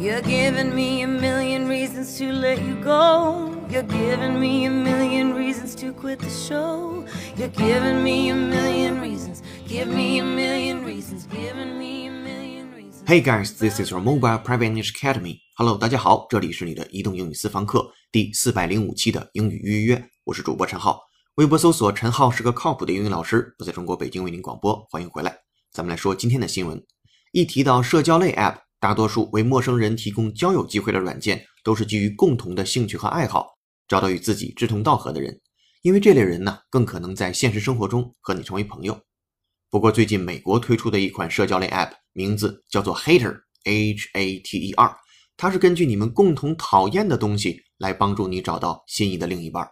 [0.00, 3.52] You're giving me a million reasons to let you go.
[3.68, 7.04] You're giving me a million reasons to quit the show.
[7.36, 9.42] You're giving me a million reasons.
[9.68, 11.26] Give me a million reasons.
[11.26, 13.02] Giving me a million reasons.
[13.06, 15.40] Hey guys, this is your mobile private English academy.
[15.54, 21.02] Hello，大家好，这里是你的移动英语私房课第四百零五期的英语预约，我是主播陈浩。
[21.34, 25.36] 微博搜索陈浩是个靠谱的英语老师，我在中国北京为您广播，欢迎回来。
[25.70, 26.82] 咱们来说今天的新闻。
[27.32, 35.38] 一提到社交类 App，大多数为陌生人提供交友机会的软件，都是基于共同的兴趣和爱好，找到与自己志同道合的人，
[35.82, 38.98] 因为这类人呢，更可能在现实生活中和你成为朋友。
[39.68, 43.36] 不过，最近美国推出的一款社交类 App，名字叫做 Hater，H-A-T-E-R，
[45.36, 49.68] 它是根据你们共同讨厌的东西来帮助你找到心仪的另一半。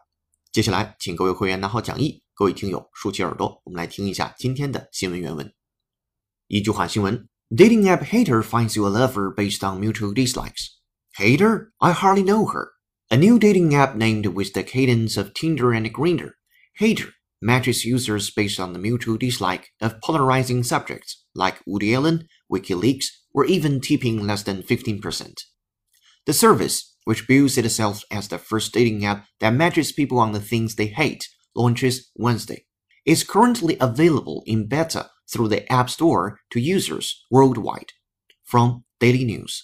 [0.53, 5.51] 接下来，请各位会员拿好讲义，各位听友竖起耳朵，我们来听一下今天的新闻原文。
[6.47, 7.27] 一句话新闻。
[7.55, 10.77] Dating app hater finds you a lover based on mutual dislikes.
[11.17, 11.73] Hater?
[11.81, 12.73] I hardly know her.
[13.11, 16.33] A new dating app named with the cadence of Tinder and Grindr.
[16.77, 23.07] Hater matches users based on the mutual dislike of polarizing subjects like Woody Allen, WikiLeaks,
[23.33, 25.33] or even tipping less than 15%.
[26.27, 30.41] The service, which bills itself as the first dating app that matches people on the
[30.41, 31.27] things they hate,
[31.57, 32.67] launches Wednesday.
[33.07, 37.91] It's currently available in beta through the App Store to users worldwide.
[38.45, 39.61] From Daily News，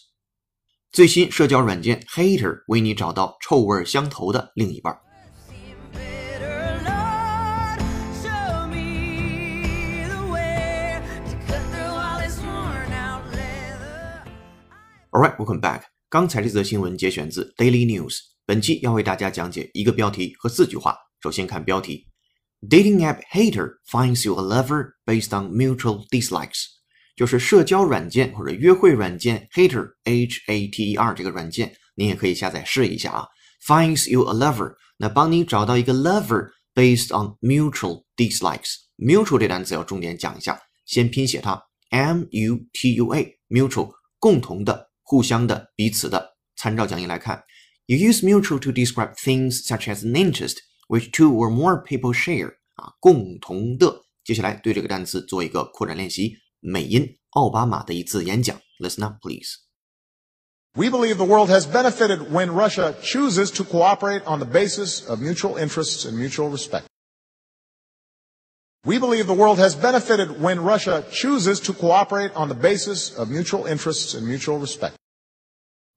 [0.92, 5.00] 最新社交软件 Hater 为你找到臭味相投的另一半。
[15.10, 15.82] All right, welcome back.
[16.10, 20.98] 刚才这则新闻节选自 Daily News，本期要为大家讲解一个标题和四句话。
[21.22, 22.08] 首先看标题
[22.63, 26.65] ：Dating app hater finds you a lover based on mutual dislikes，
[27.15, 33.27] 就是社交软件或者约会软件 hater H A T E R 这个软件，您也可以下载试一下啊。
[33.65, 44.89] Finds you a lover，那帮你找到一个 lover based on mutual dislikes。mutual 这单词要重点讲一下，先拼写它 M U T U A，mutual 共同的。
[45.01, 46.37] 互相的、彼此的。
[46.55, 47.41] 参照讲义来看，
[47.87, 50.57] You use mutual to describe things such as an interest
[50.87, 52.53] which two or more people share。
[52.75, 54.01] 啊，共同的。
[54.23, 56.37] 接下来对这个单词做一个扩展练习。
[56.59, 59.59] 美音奥巴马的一次演讲，Listen up, please.
[60.75, 65.19] We believe the world has benefited when Russia chooses to cooperate on the basis of
[65.19, 66.85] mutual interests and mutual respect.
[68.85, 73.29] We believe the world has benefited when Russia chooses to cooperate on the basis of
[73.29, 74.95] mutual interests and mutual respect.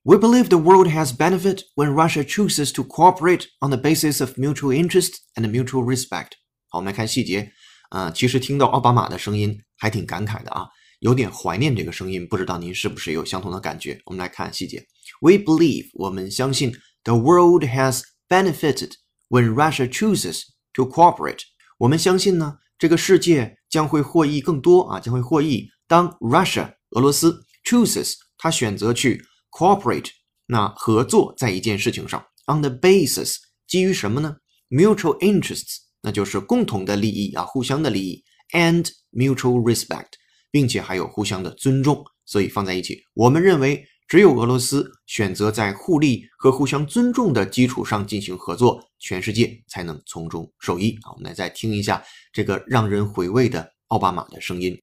[0.05, 4.37] We believe the world has benefit when Russia chooses to cooperate on the basis of
[4.37, 6.37] mutual interest and mutual respect.
[6.70, 7.52] 好，我们来看细节。
[7.90, 10.68] 啊、其实听到奥巴马的声音还挺感慨的啊，
[11.00, 13.98] 有点怀念这个声音，不知道您是不是有相同的感觉？
[14.06, 14.86] 我们来看细节。
[15.22, 16.74] We believe 我们相信
[17.04, 18.92] the world has benefited
[19.30, 20.42] when Russia chooses
[20.74, 21.40] to cooperate。
[21.78, 25.70] 我们相信呢，这个世界将会获益更多啊，将会获益。
[25.88, 30.10] 当 Russia 俄罗斯 chooses 他选择去 cooperate，
[30.48, 34.36] 那合作在一件事情上，on the basis 基于什么呢
[34.70, 40.12] ？mutual interests 那就是共同的利益啊，互相的利益，and mutual respect，
[40.52, 43.02] 并且还有互相的尊重，所以放在一起。
[43.14, 51.12] 我们认为，只有俄罗斯选择在互利和互相尊重的基础上进行合作，全世界才能从中受益啊！
[51.12, 54.80] 我们来再听一下这个让人回味的奥巴马的声音。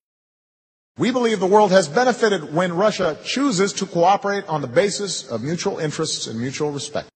[0.96, 5.42] We believe the world has benefited when Russia chooses to cooperate on the basis of
[5.42, 7.06] mutual interests and mutual respect.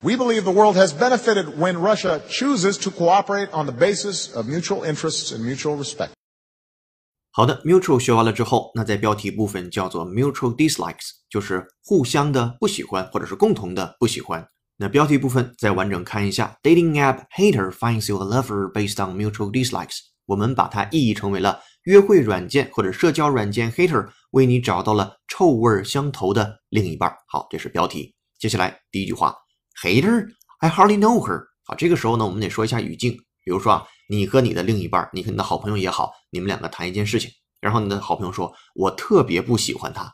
[0.00, 4.46] We believe the world has benefited when Russia chooses to cooperate on the basis of
[4.46, 6.10] mutual interests and mutual respect.
[7.32, 14.46] 好的，mutual 学完了之后，那在标题部分叫做 mutual dislikes，就是互相的不喜欢或者是共同的不喜欢。
[14.76, 19.98] 那标题部分再完整看一下，dating app hater finds you a lover based on mutual dislikes。
[20.26, 27.12] 我们把它意译成为了约会软件或者社交软件 hater 为你找到了臭味相投的另一半。
[27.26, 28.14] 好，这是标题。
[28.38, 29.34] 接下来第一句话
[29.82, 31.44] ，hater，I hardly know her。
[31.64, 33.12] 好，这个时候呢，我们得说一下语境，
[33.44, 37.30] 比如说啊，你和你的另一半，你和你的好朋友也好，你们两个谈一件事情，
[37.60, 40.12] 然后你的好朋友说，我特别不喜欢他，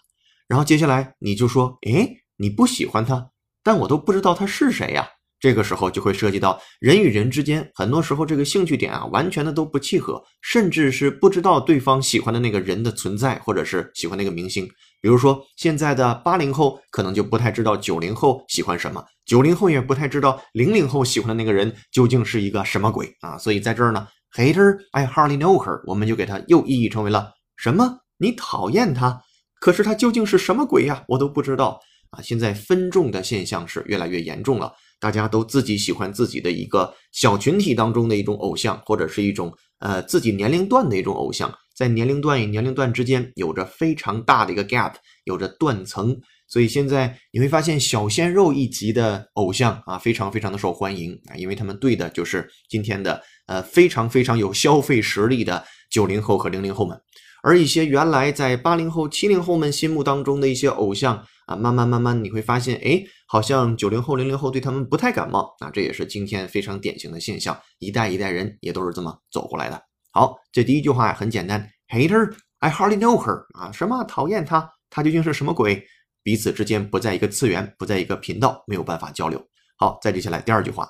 [0.49, 3.31] 然后接下来你就说，诶，你不喜欢他，
[3.63, 5.09] 但我都不知道他是谁呀。
[5.45, 14.67] 这个时候就会涉及到人与人之间，很多时候这个兴趣点啊，完全的都不契合，甚至是不知道对方喜欢的那个人的存在，或者是喜欢那个明星。
[15.03, 23.37] 比如说，现在的八零后可能就不太知道九零后喜欢什么，九零后也不太知道零零后喜欢的那个人究竟是一个什么鬼啊。
[23.37, 27.99] 所以在这儿呢，hater I hardly know her，我们就给它又意译成为了什么？
[28.17, 29.21] 你讨厌他？
[29.61, 31.05] 可是他究竟是什么鬼呀？
[31.07, 31.79] 我都不知道
[32.13, 32.23] 啊！
[32.23, 34.73] 现在分众的现象是越来越严重了，
[35.05, 46.19] 大家都自己喜欢自己的一个小群体当中的一种偶像，或者是一种呃自己年龄段的一种偶像，在年龄段与年龄段之间有着非常大的一个 gap，有着断层。
[46.49, 51.13] 所以现在你会发现小鲜肉一级的偶像啊，非常非常的受欢迎。
[51.27, 56.99] 啊，因为他们对的就是今天的呃非常非常有消费实力的九零后和零零后们，
[57.43, 69.83] 而一些原来在八零后、七零后们心目当中的一些偶像啊，慢慢慢慢你会发现，哎，好像九零后、零零后对他们不太感冒啊，这也是今天非常典型的现象，一代一代人也都是这么走过来的。
[70.13, 75.85] 好，这第一句话很简单，Hater，I hardly know her 啊，什么讨厌他，他究竟是什么鬼？
[76.23, 79.45] 彼此之间不在一个次元，不在一个频道，没有办法交流。
[79.77, 80.89] 好，再接下来第二句话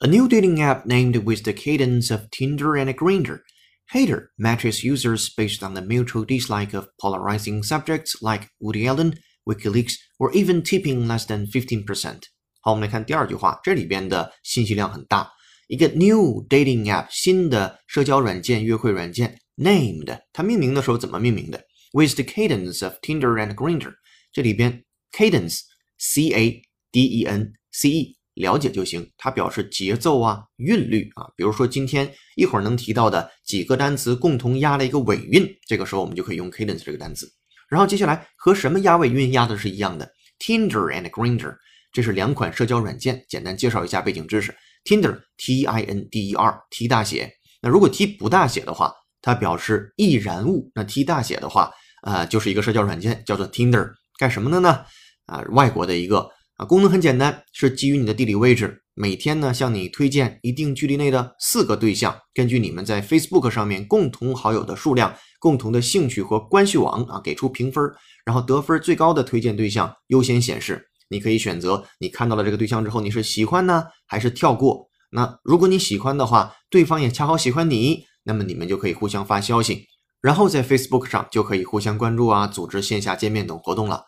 [0.00, 3.40] ：A new dating app named with the cadence of Tinder and Grindr.
[3.88, 9.14] Hater matches users based on the mutual dislike of polarizing subjects like Woody Allen,
[9.44, 12.22] WikiLeaks, or even tipping less than fifteen percent.
[12.60, 15.30] 好，我们来看第二句话，这里边的信息量很大。
[15.68, 23.94] 一个 new dating app，新的社交软件、约会软件，named，它命名的时候怎么命名的？With the cadence of Tinder and Grindr。
[24.32, 29.10] 这里边 cadence，c a d e n c e，了解就行。
[29.16, 31.26] 它表示节奏啊、韵律啊。
[31.36, 37.32] 比如说今天一会儿能提到的几个单词共同押了一个尾韵，这个时候我们就可以用 cadence 这个单词。
[37.70, 40.06] 然后接下来和什么押尾韵押的是一样的
[40.40, 41.54] ？Tinder and Grindr，
[41.92, 43.24] 这是两款社交软件。
[43.28, 44.52] 简单介绍一下背景知识
[44.84, 47.32] ：Tinder T I N D E R T 大写。
[47.62, 50.70] 那如果 T 不大写的话，它表示易燃物。
[50.74, 51.70] 那 T 大写的话，
[52.02, 53.88] 啊，就是一个社交软件，叫做 Tinder。
[54.18, 54.84] 干什么的呢？
[55.26, 67.82] 啊，外国的一个啊，功能很简单，是基于你的地理位置，每天呢向你推荐一定距离内的四个对象，根据你们在 Facebook 上面共同好友的数量、共同的兴趣和关系网啊，给出评分，
[68.24, 70.86] 然后得分最高的推荐对象优先显示。
[71.08, 74.88] 你可以选择你看到了这个对象之后，你是喜欢呢，还是跳过？
[75.10, 79.86] 那如果你喜欢的话，对方也恰好喜欢你，那么你们就可以互相发消息，
[80.20, 84.04] 然后在 Facebook 上就可以互相关注啊，组织线下见面等活动了。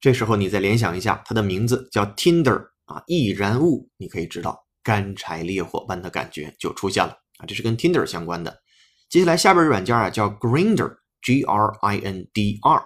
[0.00, 8.56] 这时候你再联想一下，它的名字叫 Tinder 啊，易燃物，你可以知道干柴烈火般的感觉就出现了啊，这是跟 Tinder 相关的。
[9.08, 12.82] 接下来下边软件啊叫 Grinder，G R I N D R。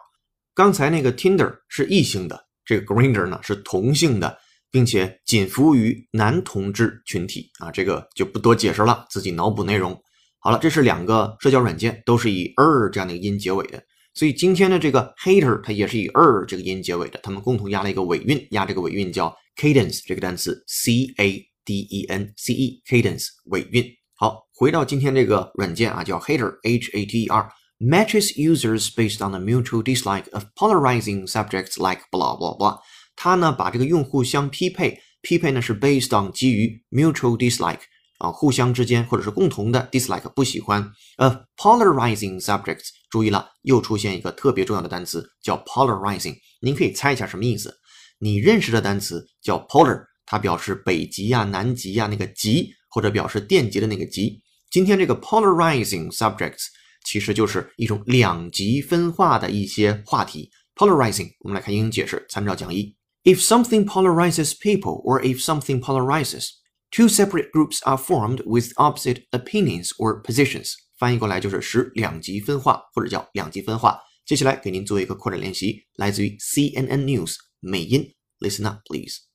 [0.55, 4.39] 刚才那个 Tinder 是异性的，这个 Grinder 呢是同性的，
[4.71, 9.99] 并且仅服务于男同志群体啊，这个就不多解释了，自己脑补内容。
[10.39, 13.83] 好了，这是两个社交软件，都是以 er 这样的音结尾的。
[14.13, 23.85] 所以今天的这个 hater 它也是以 er 这个音结尾的，他们共同押了一个尾韵，押这个尾韵叫 cadence 这个单词 c a d e n c e cadence 尾韵。
[24.23, 31.27] 好，回到今天这个软件啊，叫 hater h a t e r matches users based on the mutual dislike of polarizing
[31.27, 32.79] subjects like blah blah blah。
[33.17, 37.81] 它呢把这个用户相匹配，匹配呢是 based on 基于 mutual dislike。
[38.19, 47.75] 啊，互相之间或者是共同的 dislike 不喜欢，of polarizing subjects，注意了，又出现一个特别重要的单词叫 polarizing，您可以猜一下什么意思？
[48.19, 54.42] 你认识的单词叫 polar，它表示北极呀、南极呀那个极，或者表示电极的那个极。
[54.72, 56.66] 今天这个 polarizing subjects
[57.06, 60.50] 其实就是一种两极分化的一些话题。
[60.76, 62.96] polarizing，我们来看英语解释，参照讲义。
[63.24, 66.50] If something polarizes people, or if something polarizes
[66.92, 70.74] Two separate groups are formed with opposite opinions or positions。
[70.98, 74.00] 翻译过来就是使两极分化，或者叫两极分化。
[74.26, 78.14] 接下来给您做一个扩展练习，来自于 CNN News 美音。
[78.40, 79.29] Listen up, please.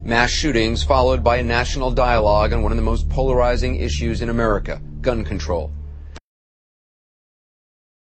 [0.00, 4.28] Mass shootings followed by a national dialogue on one of the most polarizing issues in
[4.28, 5.70] America gun control.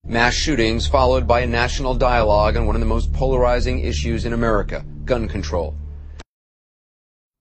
[0.04, 4.32] Mass shootings followed by a national dialogue on one of the most polarizing issues in
[4.32, 5.74] America gun control.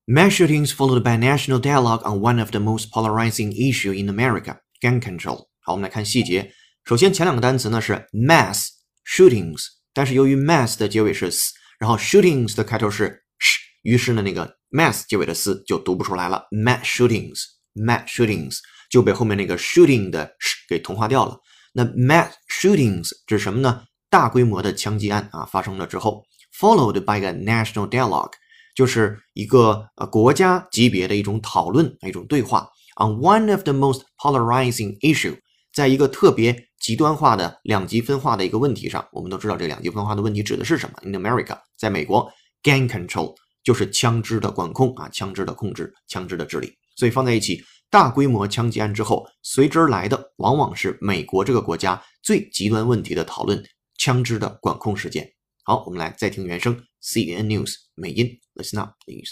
[0.08, 4.60] Mass shootings followed by national dialogue on one of the most polarizing issue in America,
[4.80, 5.48] gun control.
[5.60, 6.54] 好，我们来看细节。
[6.86, 8.70] 首先，前两个单词呢是 mass
[9.06, 16.47] shootings，但是由于 mass 的结尾是 s，然后 shootings 的开头是 sh， 于是呢那个 mass 结尾的 s 就读不出来了。
[16.51, 18.59] mass shootings，mass shootings
[18.91, 21.39] 就被后面那个 shooting 的 sh 给同化掉了。
[21.73, 23.85] 那 mass shootings 指什么呢？
[24.09, 26.25] 大规模的枪击案啊发生了之后
[26.59, 28.33] ，followed by a national dialogue。
[28.75, 32.69] 就是一个呃国家级别的一种讨论，一种对话。
[32.97, 35.37] On one of the most polarizing issue，
[35.73, 42.31] 在一个特别极端化的两极分化的一个问题上，我们都知道这两极分化的问题指的是什么？In America，在美国
[42.63, 46.73] ，gun control 就是枪支的管控啊，枪支的控制，枪支的治理。
[46.97, 53.63] 所以放在一起，大规模枪击案之后，随之而来的往往是美国这个国家最极端问题的讨论，
[53.99, 55.31] 枪支的管控事件。
[55.65, 59.31] 好，我们来再听原声，CNN News 美音，Listen up, please.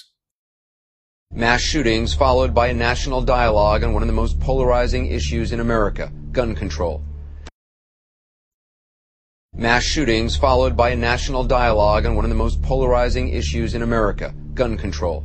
[1.30, 5.60] Mass shootings followed by a national dialogue on one of the most polarizing issues in
[5.60, 7.02] America, gun control.
[9.60, 13.82] Mass shootings followed by a national dialogue on one of the most polarizing issues in
[13.82, 15.24] America, gun control.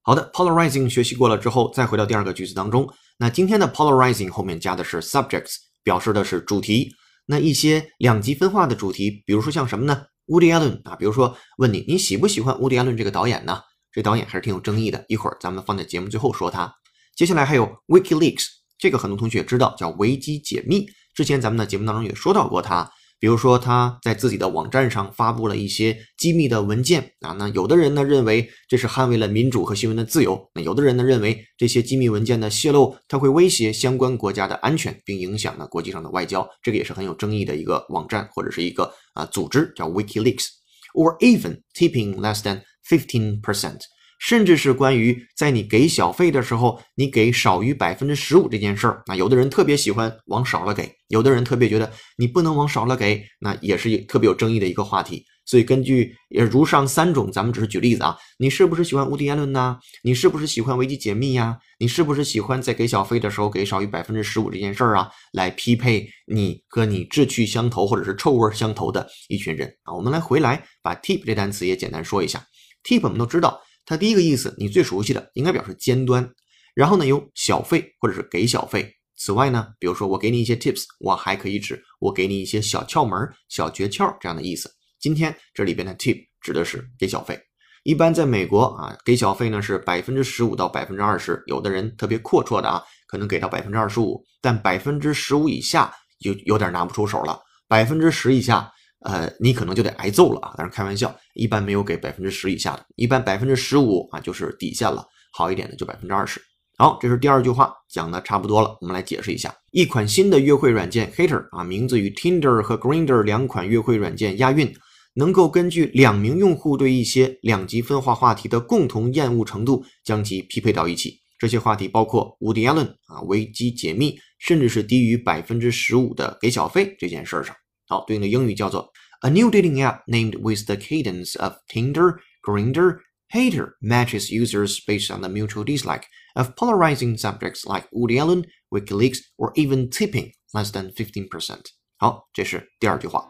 [0.00, 2.88] 好的，polarizing 学习过了之后，再回到第二个句子当中。
[3.18, 6.90] 那今天的 polarizing 后面加的是 subjects，表示的是主题。
[7.26, 13.60] 那一些两极分化的主题，比如说像什么呢？Woody Allen 啊，比如说问你，你喜不喜欢 Woody Allen 这个导演呢？
[13.92, 16.72] 这导演还是挺有争议的，一会儿咱们放在节目最后说他。
[17.14, 18.46] 接下来还有 WikiLeaks，
[18.78, 20.86] 这个很多同学知道，叫维基解密。
[21.14, 22.90] 之前咱们的节目当中也说到过他。
[23.20, 43.78] 比如说他在自己的网站上发布了一些机密的文件啊，那有的人呢认为这是捍卫了民主和新闻的自由，那有的人呢认为这些机密文件的泄露，它会威胁相关国家的安全，并影响呢国际上的外交，这个也是很有争议的一个网站或者是一个啊组织，叫 WikiLeaks，or even tipping less than fifteen percent。
[44.22, 55.24] 甚至是关于在你给小费的时候，你给少于百分之十五这件事儿，那有的人特别喜欢往少了给，有的人特别觉得你不能往少了给，那也是特别有争议的一个话题。
[55.44, 59.76] 所以根据也如上三种，咱们只是举例子啊，你是不是喜欢无敌言论呢？
[60.04, 61.58] 你是不是喜欢危机解密呀？
[61.80, 65.10] 你是不是喜欢在给小费的时候给少于百分之十五这件事儿啊？
[65.32, 69.92] 来匹配你和你志趣相投或者是臭味相投的一群人啊？
[69.92, 72.40] 我们来回来把 tip 这单词也简单说一下
[72.84, 73.60] ，tip 我们都知道。
[73.84, 76.28] 它第一个意思，你最熟悉的应该表示尖端，
[76.74, 78.94] 然后呢有小费或者是给小费。
[79.16, 84.70] 此外呢，比如说我给你一些 tips，我还可以指我给你一些小窍门、小诀窍这样的意思。
[84.98, 87.38] 今天这里边的 tip 指的是给小费。
[87.84, 98.72] 一般在美国啊，给小费呢是百分之十五到百分之二十，有的人特别阔绰的啊，可能给到百分之二十五，但百分之十五以下就有点拿不出手了，百分之十以下。
[99.04, 100.54] 呃，你可能就得挨揍了啊！
[100.56, 106.40] 当然开玩笑，一般没有给百分之十以下的，一般百分之十五啊就是底线了，好一点的就百分之二十。
[106.78, 109.54] 好，这是第二句话讲的差不多了，我们来解释一下。
[109.70, 114.72] 一款新的约会软件 Hater 啊，名字与 Tinder 和 Grinder 两款约会软件押韵，
[115.14, 121.18] 能够根据两名用户对一些两极分化话题的共同厌恶程度，将其匹配到一起。
[121.38, 127.54] 这些话题包括 Woody Allen 啊，危机解密，甚至是低于百分之十五的给小费这件事儿上。
[127.91, 132.99] 好，对应的英语叫做 A new dating app named with the cadence of Tinder, Grinder,
[133.29, 136.03] Hater matches users based on the mutual dislike
[136.35, 141.59] of polarizing subjects like Woody Allen, WikiLeaks, or even tipping less than 15%.
[141.97, 143.29] 好，这是第二句话。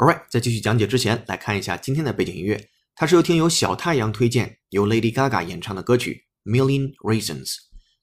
[0.00, 2.70] Alright，在继续讲解之前，来看一下今天的背景音乐。
[2.96, 7.44] 它是由听友小太阳推荐，由 Lady Gaga 演唱的歌曲《Million Reasons》。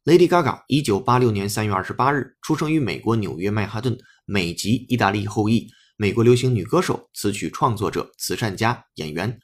[0.06, 9.36] Lady Gaga 一九八六年三月二十八日出生于美国纽约曼哈顿，美籍意大利后裔，美国流行女歌手、词曲创作者、慈善家、演员。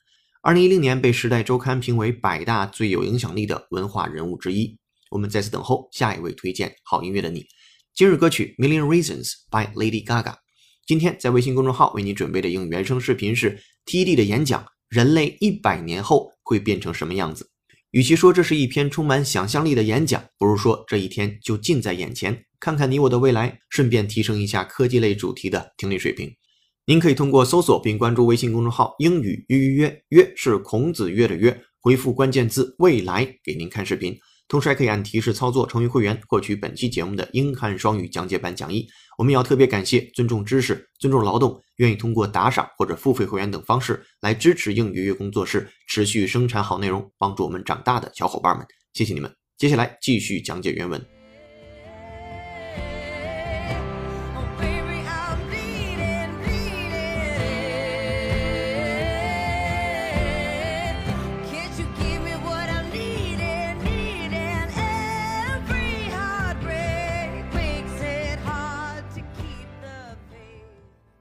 [0.44, 4.78] 二零一零年被《时代周刊》评为百大最有影响力的文化人物之一。
[5.10, 7.48] 我们在此等候下一位推荐好音乐的你。
[7.96, 10.36] 今日歌曲《Million Reasons》by Lady Gaga。
[10.86, 17.50] 今天在微信公众号为你准备的英语原声视频是 TED 的演讲：人类一百年后会变成什么样子？
[17.92, 22.44] 与其说这是一篇充满想象力的演讲，不如说这一天就近在眼前。
[22.60, 26.30] 看看你我的未来，顺便提升一下科技类主题的听力水平。
[26.86, 34.18] 您可以通过搜索并关注微信公众号“英语约约约”，约是孔子约的约，回复关键字“未来”给您看视频。
[34.48, 38.88] 同时还可以按提示操作成为会员，获取本期节目的英汉双语讲解版讲义。
[39.18, 49.32] 我们也要特别感谢尊重知识、尊重劳动，愿意通过打赏或者付费会员等方式来支持英语月工作室持续生产好内容，帮助我们长大的小伙伴们，谢谢你们！
[49.58, 51.13] 接下来继续讲解原文。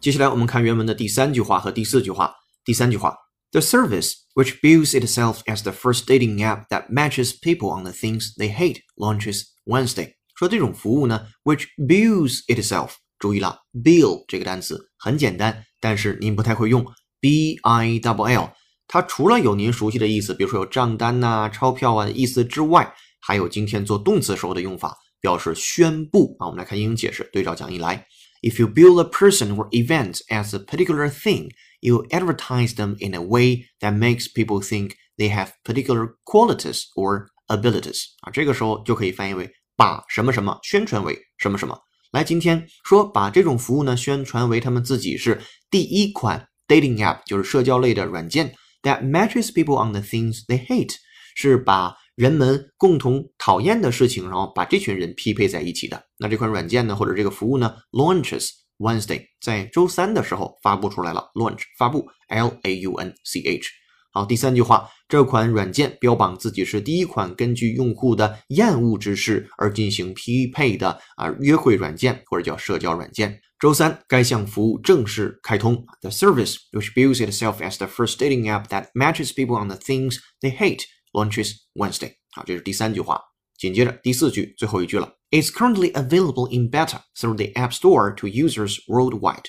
[0.03, 2.35] 接下来我们看原文的第三句话和第四句话。
[2.65, 3.17] 第三句话
[3.53, 8.35] ：The service, which bills itself as the first dating app that matches people on the things
[8.37, 10.15] they hate, launches Wednesday。
[10.37, 12.95] 说这种服务呢，which bills itself。
[13.21, 16.85] 注意了，bill 这个单词很简单，但是您不太会用
[17.21, 18.53] ，b i double l。
[18.89, 26.49] 它除了有您熟悉的意思，比如说有账单呐、钞票啊意思之外，还有今天做动词时候的用法，表示宣布啊。
[26.49, 28.05] 我们来看英语解释，对照讲义来。
[28.42, 31.52] If you bill a person or event as a particular thing,
[31.82, 37.28] you advertise them in a way that makes people think they have particular qualities or
[37.48, 41.78] abilities 啊，这个时候就可以翻译为把什么什么宣传为什么什么。
[42.12, 48.54] 来，今天说把这种服务呢宣传为他们自己是第一款 dating app，就是社交类的软件
[48.84, 50.96] that matches people on the things they hate，
[51.36, 56.03] 是把 人们共同讨厌的事情，然后把这群人匹配在一起的。
[56.19, 61.31] 那这款软件呢，或者这个服务呢，launches Wednesday，在周三的时候发布出来了。
[61.35, 63.69] launch 发布，L A U N C H。
[64.15, 73.41] 好，第三句话，这款软件标榜自己是第一款根据用户的厌恶之事而进行匹配的啊约会软件或者叫社交软件。
[73.59, 75.87] 周三，该项服务正式开通。
[76.03, 80.19] The service, which bills itself as the first dating app that matches people on the things
[80.43, 80.83] they hate,
[81.14, 82.14] launches Wednesday。
[82.32, 83.22] 好，这是第三句话。
[83.58, 85.18] 紧接着第四句最后一句了。
[85.32, 89.46] It's currently available in beta through the App Store to users worldwide。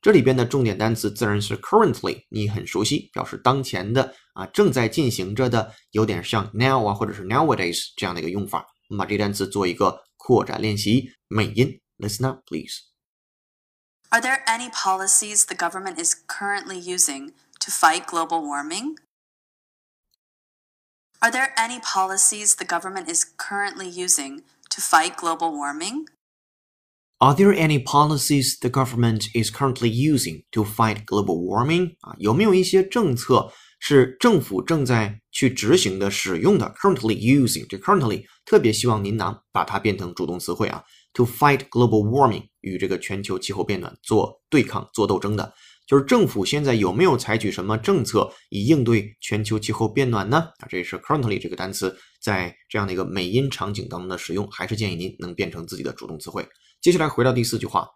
[0.00, 8.66] 这里边的重点单词自然是 currently，你很熟悉，表示当前的啊，正在进行着的，有点像 now 啊，或者是 nowadays 这样的一个用法。
[8.88, 18.96] 我们把这单词做一个扩展练习，美音，listen up please。Are there any policies the government is currently using to fight global warming?
[21.20, 26.06] Are there any policies the government is currently using to fight global warming?
[27.18, 31.96] Are there any policies the government is currently using to fight global warming？
[32.00, 36.72] 啊，有没有一些政策是政府正在去执行的、使用的？
[36.80, 40.82] Currently using 这 currently 特别希望您能把它变成主动词汇啊。
[41.14, 45.52] To fight global warming 与这个全球气候变暖做对抗、做斗争的，
[45.87, 50.37] 就是政府现在有没有采取什么政策以应对全球气候变暖呢？
[50.59, 56.47] 啊，这也是 currently 这个单词在这样的一个美音场景当中的使用，还是建议您能变成自己的主动词汇。
[56.81, 57.87] 接下来回到第四句话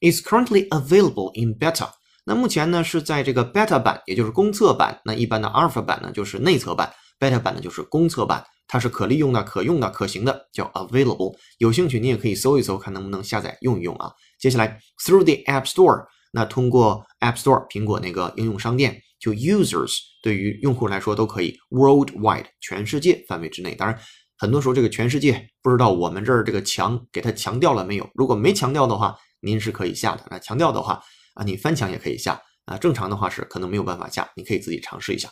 [0.00, 1.88] ，is currently available in beta。
[2.24, 5.00] 那目前呢是在这个 beta 版，也就是公测版。
[5.04, 11.36] 那一般的 alpha 版呢就是内测版，beta 版呢就是公测版，它是可利用的、可用的、可行的，叫 available。
[11.58, 14.10] 有兴趣你也可以搜一搜，看能不能下载用一用啊。
[14.40, 23.98] 接下来 through the App Store，那通过 App Store 苹果那个应用商店，就 users 对于用户来说都可以 worldwide 全世界范围之内，当然。
[24.38, 28.06] 很多时候，这个全世界不知道我们这儿这个强给它强调了没有？
[28.12, 30.26] 如果没强调的话，您是可以下的。
[30.30, 32.76] 那强调的话啊，你翻墙也可以下啊。
[32.76, 35.30] 正常的话是可能没有办法下，你可以自己尝试一下。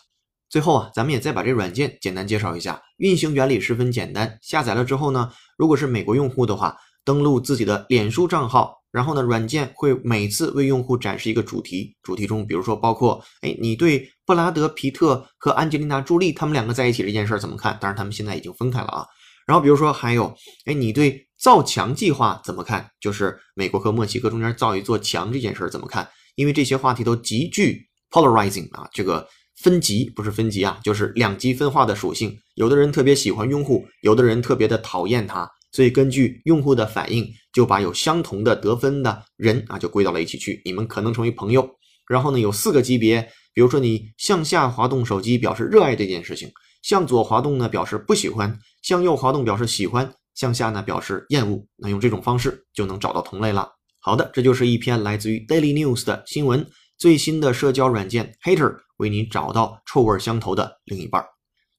[0.49, 4.39] 最后啊，咱们也再把这软件简单介绍一下，运行原理十分简单。
[4.41, 8.84] 下载了之后呢，如果是美国用户的话，登录自己的脸书账号。
[8.95, 17.77] 然后呢，软件会每次为用户展示一个主题，主题中，比如说包括，哎，你对布拉德皮特和安吉丽娜朱莉他们两个在一起这件事怎么看？
[17.81, 19.05] 当然，他们现在已经分开了啊。
[19.49, 20.33] 然后比如说还有，
[20.67, 22.89] 哎，你对造墙计划怎么看？
[23.01, 26.09] 就是美国和墨西哥中间造一座墙这件事怎么看？
[26.37, 29.27] 因为这些话题都极具 polarizing 啊，这个
[29.61, 32.33] 分级不是分级啊，就是两极分化的属性。
[32.55, 35.51] 有的人特别喜欢用户，有的人特别的讨厌他。
[35.75, 40.63] 所以根据用户的反应，就把有相同的得分的人啊，就归到了一起去。
[40.65, 41.69] 你们可能成为朋友。
[42.07, 43.21] 然后呢，有四个级别，
[43.53, 46.49] 比如说你向下滑动手机表示热爱这件事情，
[46.83, 51.67] 向左滑动呢表示不喜欢，向右滑动表示喜欢，向下呢表示厌恶。
[51.75, 53.69] 那用这种方式就能找到同类了。
[53.99, 56.65] 好的，这就是一篇来自于 Daily News 的新闻。
[56.97, 61.25] 最新的社交软件 Hater 为你找到臭味相投的另一半。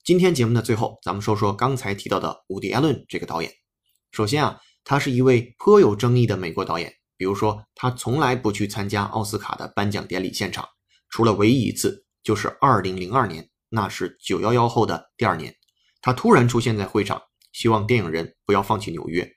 [0.03, 3.64] 今天节目的最后，咱们说说刚才提到的伍迪·艾伦这个导演。
[4.15, 6.93] 首先啊，他是一位颇有争议的美国导演。
[7.17, 10.65] 比如说，他从来不去参加奥斯卡的颁奖典礼现场，
[11.09, 15.53] 除了唯一一次，就是2002年，那是911后的第二年，
[16.01, 19.29] 他突然出现在会场，希望电影人不要放弃纽约。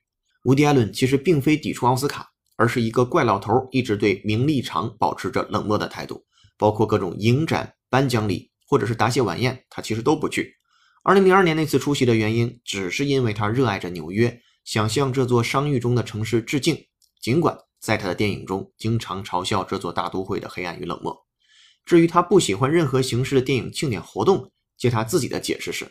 [0.45, 6.25] 伍迪·艾伦其实并非抵触奥斯卡，而是一个怪老头，一直对名利场保持着冷漠的态度，
[6.57, 10.55] 包括各种影展、颁奖礼或者是答谢晚宴，他其实都不去。
[11.03, 14.41] 2002年那次出席的原因，只是因为他热爱着纽约。
[14.69, 16.77] 想向这座商誉中的城市致敬，
[17.23, 21.27] 尽管在他的电影中经常嘲笑这座大都会的黑暗与冷漠。
[21.87, 25.91] 至于他不喜欢任何形式的电影庆典活动，借他自己的解释是：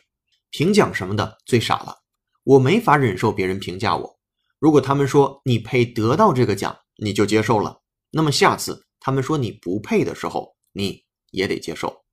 [0.51, 1.95] 评奖什么的最傻了，
[2.43, 4.19] 我没法忍受别人评价我。
[4.59, 12.03] 如果他们说你配得到这个奖，你就接受了，那么下次他们说你不配的时候，你也得接受。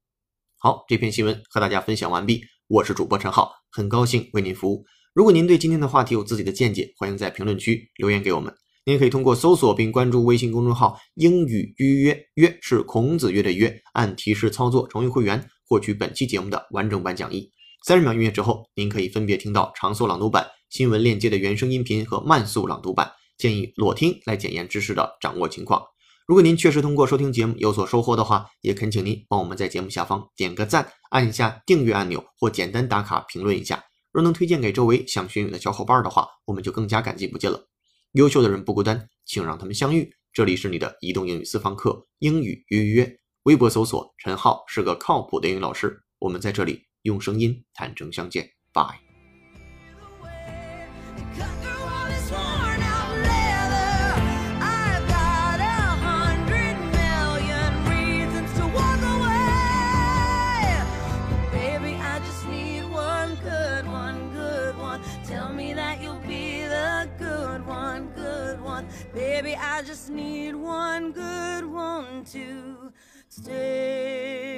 [0.57, 4.87] 好，这篇新闻和大家分享完毕，我是主播陈浩，很高兴为您服务。
[5.15, 8.53] 如果您对今天的话题有自己的见解，欢迎在评论区留言给我们。
[8.85, 17.49] 您可以通过搜索并关注微信公众号“英语预约”，约是孔子约的约，按提示操作成为会员，获取本期节目的完整版讲义。
[17.87, 25.81] 三十秒音乐之后，您可以分别听到长速朗读版、新闻链接的原声音频和慢速朗读版，建议裸听来检验知识的掌握情况。
[26.27, 33.81] 如果您确实通过收听节目有所收获的话，也恳请您帮我们在节目下方点个赞，按一下订阅按钮，或简单打卡评论一下。
[34.15, 37.69] 若能推荐给周围想学英语的小伙伴的话，我们就更加感激不尽了。
[38.13, 40.15] 优秀的人不孤单，请让他们相遇。
[40.33, 46.01] 这里是你的移动英语私房课，英语约预约，微博搜索陈浩是个靠谱的英语老师。
[46.21, 49.04] 我们在这里用声音坦诚相见，Bye。
[72.35, 72.93] to
[73.29, 74.54] stay.